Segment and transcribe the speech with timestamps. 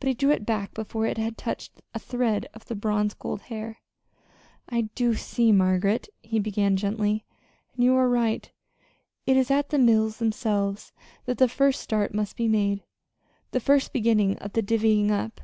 [0.00, 3.42] But he drew it back before it had touched a thread of the bronze gold
[3.52, 3.82] hair.
[4.66, 7.26] "I do see, Margaret," he began gently,
[7.74, 8.50] "and you are right.
[9.26, 10.94] It is at the mills themselves
[11.26, 12.82] that the first start must be made
[13.50, 15.38] the first beginning of the 'divvying up.'